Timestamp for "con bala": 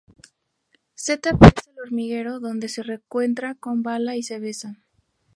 3.53-4.15